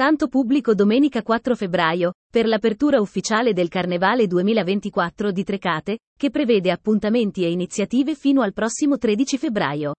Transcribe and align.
Tanto 0.00 0.28
pubblico 0.28 0.72
domenica 0.72 1.22
4 1.22 1.54
febbraio, 1.54 2.14
per 2.32 2.46
l'apertura 2.46 3.02
ufficiale 3.02 3.52
del 3.52 3.68
Carnevale 3.68 4.26
2024 4.26 5.30
di 5.30 5.44
Trecate, 5.44 5.98
che 6.16 6.30
prevede 6.30 6.70
appuntamenti 6.70 7.44
e 7.44 7.50
iniziative 7.50 8.14
fino 8.14 8.40
al 8.40 8.54
prossimo 8.54 8.96
13 8.96 9.36
febbraio. 9.36 9.92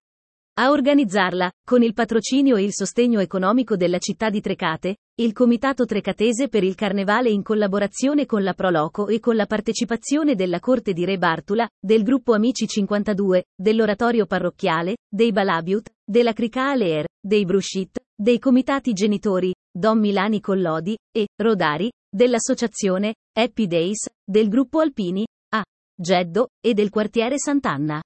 A 0.54 0.70
organizzarla, 0.70 1.48
con 1.64 1.84
il 1.84 1.92
patrocinio 1.92 2.56
e 2.56 2.64
il 2.64 2.72
sostegno 2.72 3.20
economico 3.20 3.76
della 3.76 3.98
città 3.98 4.28
di 4.28 4.40
Trecate, 4.40 4.96
il 5.20 5.32
Comitato 5.32 5.84
Trecatese 5.84 6.48
per 6.48 6.64
il 6.64 6.74
Carnevale 6.74 7.30
in 7.30 7.44
collaborazione 7.44 8.26
con 8.26 8.42
la 8.42 8.54
Proloco 8.54 9.06
e 9.06 9.20
con 9.20 9.36
la 9.36 9.46
partecipazione 9.46 10.34
della 10.34 10.58
Corte 10.58 10.94
di 10.94 11.04
Re 11.04 11.16
Bartula, 11.16 11.68
del 11.80 12.02
gruppo 12.02 12.34
Amici 12.34 12.66
52, 12.66 13.44
dell'Oratorio 13.54 14.26
Parrocchiale, 14.26 14.96
dei 15.08 15.30
Balabiut, 15.30 15.92
della 16.04 16.32
Crica 16.32 16.70
Aleer, 16.70 17.06
dei 17.24 17.44
Brushit, 17.44 18.00
dei 18.16 18.40
Comitati 18.40 18.92
Genitori, 18.94 19.52
Don 19.74 19.98
Milani 19.98 20.40
Collodi, 20.40 20.94
e, 21.10 21.28
Rodari, 21.34 21.90
dell'Associazione, 22.14 23.14
Happy 23.34 23.66
Days, 23.66 24.06
del 24.22 24.48
gruppo 24.48 24.80
Alpini, 24.80 25.26
a, 25.54 25.64
Geddo, 25.98 26.48
e 26.60 26.74
del 26.74 26.90
quartiere 26.90 27.38
Sant'Anna. 27.38 28.02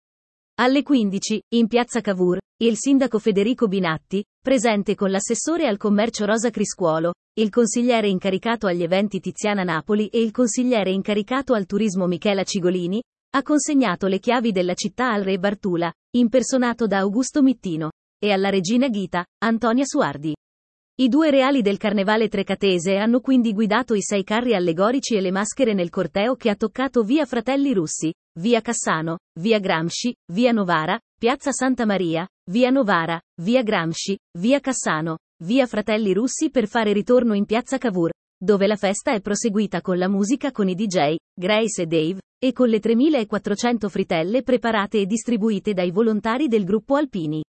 Alle 0.59 0.83
15, 0.83 1.43
in 1.55 1.67
piazza 1.67 2.01
Cavour, 2.01 2.39
il 2.63 2.77
sindaco 2.77 3.19
Federico 3.19 3.67
Binatti, 3.67 4.25
presente 4.41 4.95
con 4.95 5.11
l'assessore 5.11 5.67
al 5.67 5.77
commercio 5.77 6.25
Rosa 6.25 6.51
Criscuolo, 6.51 7.15
il 7.39 7.51
consigliere 7.51 8.09
incaricato 8.09 8.69
agli 8.69 8.83
eventi 8.83 9.19
Tiziana 9.19 9.65
Napoli 9.65 10.07
e 10.07 10.23
il 10.23 10.31
consigliere 10.31 10.93
incaricato 10.93 11.53
al 11.53 11.67
turismo 11.67 12.07
Michela 12.07 12.45
Cigolini, 12.45 13.03
ha 13.35 13.43
consegnato 13.43 14.07
le 14.07 14.21
chiavi 14.21 14.53
della 14.53 14.75
città 14.75 15.11
al 15.13 15.25
re 15.25 15.39
Bartula, 15.39 15.93
impersonato 16.17 16.87
da 16.87 16.99
Augusto 16.99 17.43
Mittino, 17.43 17.91
e 18.19 18.31
alla 18.31 18.51
regina 18.51 18.89
Ghita, 18.89 19.27
Antonia 19.43 19.85
Suardi. 19.85 20.36
I 20.99 21.11
due 21.11 21.29
reali 21.29 21.61
del 21.61 21.77
carnevale 21.77 22.27
trecatese 22.27 22.97
hanno 22.97 23.21
quindi 23.21 23.53
guidato 23.53 23.93
i 23.93 24.01
sei 24.01 24.25
carri 24.25 24.55
allegorici 24.55 25.15
e 25.15 25.21
le 25.21 25.31
maschere 25.31 25.75
nel 25.75 25.91
corteo 25.91 26.37
che 26.37 26.49
ha 26.49 26.57
toccato 26.57 27.03
via 27.03 27.27
Fratelli 27.27 27.75
Russi, 27.75 28.11
via 28.41 28.63
Cassano, 28.63 29.19
via 29.39 29.59
Gramsci, 29.59 30.15
via 30.33 30.53
Novara, 30.53 30.99
piazza 31.19 31.53
Santa 31.53 31.85
Maria, 31.85 32.27
via 32.51 32.71
Novara, 32.71 33.21
via 33.43 33.63
Gramsci, 33.63 34.17
via 34.39 34.59
Cassano, 34.61 35.19
via 35.45 35.67
Fratelli 35.67 36.15
Russi 36.15 36.49
per 36.49 36.67
fare 36.67 36.95
ritorno 36.95 37.35
in 37.35 37.45
piazza 37.45 37.77
Cavour, 37.77 38.13
dove 38.43 38.67
la 38.67 38.77
festa 38.77 39.13
è 39.13 39.21
proseguita 39.21 39.83
con 39.83 39.99
la 39.99 40.09
musica 40.09 40.51
con 40.51 40.67
i 40.67 40.75
DJ, 40.75 41.17
Grace 41.39 41.83
e 41.83 41.87
Dave, 41.87 42.21
e 42.43 42.53
con 42.55 42.69
le 42.69 42.81
3400 42.81 43.91
fritelle 43.91 44.43
preparate 44.43 45.01
e 45.01 45.05
distribuite 45.05 45.75
dai 45.75 45.91
volontari 45.91 46.49
del 46.49 46.65
gruppo 46.65 46.95
Alpini. 46.95 47.43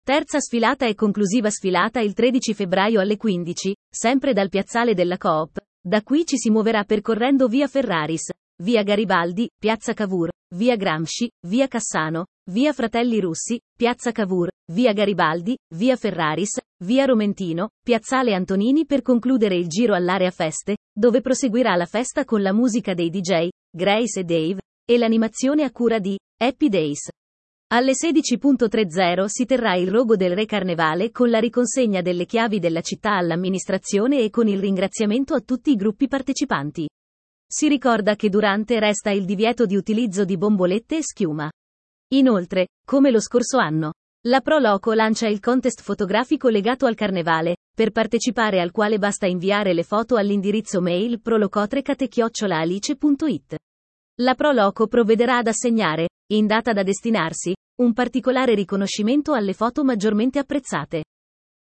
Terza 0.07 0.39
sfilata 0.39 0.87
e 0.87 0.95
conclusiva 0.95 1.51
sfilata 1.51 1.99
il 1.99 2.15
13 2.15 2.55
febbraio 2.55 3.01
alle 3.01 3.17
15, 3.17 3.75
sempre 3.93 4.35
dal 4.35 4.49
piazzale 4.49 4.95
della 4.95 5.17
Coop. 5.17 5.59
Da 5.85 6.01
qui 6.03 6.25
ci 6.25 6.39
si 6.39 6.49
muoverà 6.49 6.85
percorrendo 6.85 7.49
via 7.49 7.67
Ferraris, 7.67 8.31
via 8.63 8.85
Garibaldi, 8.85 9.51
piazza 9.59 9.95
Cavour, 9.95 10.29
via 10.55 10.77
Gramsci, 10.77 11.29
via 11.49 11.67
Cassano, 11.67 12.27
via 12.53 12.73
Fratelli 12.73 13.19
Russi, 13.19 13.59
piazza 13.77 14.13
Cavour, 14.13 14.49
via 14.71 14.93
Garibaldi, 14.93 15.59
via 15.75 15.97
Ferraris, 15.97 16.61
via 16.85 17.05
Romentino, 17.05 17.71
piazzale 17.83 18.33
Antonini 18.33 18.87
per 18.87 19.03
concludere 19.03 19.57
il 19.57 19.67
giro 19.67 19.93
all'area 19.93 20.31
feste, 20.31 20.77
dove 20.97 21.21
proseguirà 21.21 21.75
la 21.75 21.87
festa 21.87 22.25
con 22.25 22.43
la 22.43 22.53
musica 22.53 22.95
dei 22.95 23.11
DJ, 23.11 23.49
Grace 23.69 24.21
e 24.21 24.23
Dave, 24.23 24.61
e 24.89 24.99
l'animazione 24.99 25.65
a 25.65 25.73
cura 25.73 25.99
di 25.99 26.17
Happy 26.41 26.69
Days. 26.69 27.09
Alle 27.69 27.95
16.30 27.95 29.25
si 29.27 29.45
terrà 29.45 29.75
il 29.75 29.91
rogo 29.91 30.15
del 30.15 30.37
Re 30.37 30.47
Carnevale 30.47 31.11
con 31.11 31.31
la 31.31 31.41
riconsegna 31.41 32.01
delle 32.01 32.25
chiavi 32.25 32.61
della 32.61 32.81
città 32.81 33.17
all'amministrazione 33.17 34.21
e 34.21 34.31
con 34.31 34.47
il 34.47 34.61
ringraziamento 34.61 35.35
a 35.35 35.41
tutti 35.41 35.73
i 35.73 35.75
gruppi 35.75 36.07
partecipanti. 36.07 36.89
Si 37.45 37.67
ricorda 37.67 38.15
che 38.15 38.29
durante 38.29 38.79
resta 38.79 39.11
il 39.11 39.25
divieto 39.25 39.67
di 39.67 39.75
utilizzo 39.75 40.25
di 40.25 40.37
bombolette 40.37 40.99
e 40.99 41.03
schiuma. 41.03 41.51
Inoltre, 42.15 42.69
come 42.87 43.11
lo 43.11 43.19
scorso 43.19 43.59
anno, 43.59 43.95
la 44.29 44.43
Pro 44.43 44.61
Loco 44.61 44.93
lancia 44.93 45.27
il 45.27 45.41
contest 45.41 45.81
fotografico 45.81 46.49
legato 46.49 46.87
al 46.87 46.95
carnevale, 46.95 47.57
per 47.75 47.91
partecipare 47.91 48.61
al 48.61 48.71
quale 48.71 48.99
basta 48.99 49.27
inviare 49.27 49.75
le 49.75 49.83
foto 49.83 50.15
all'indirizzo 50.15 50.81
mail 50.81 51.21
prolocotrecate-alice.it. 51.21 53.57
La 54.21 54.35
Proloco 54.35 54.87
provvederà 54.87 55.39
ad 55.39 55.49
assegnare, 55.49 56.07
in 56.29 56.47
data 56.47 56.73
da 56.73 56.83
destinarsi, 56.83 57.55
un 57.83 57.93
particolare 57.93 58.55
riconoscimento 58.55 59.33
alle 59.33 59.53
foto 59.53 59.85
maggiormente 59.85 60.41
apprezzate. 60.41 61.05